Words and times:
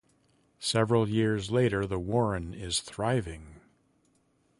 Several 0.57 1.07
years 1.07 1.51
later, 1.51 1.85
the 1.85 1.99
warren 1.99 2.55
is 2.55 2.81
thriving. 2.81 3.61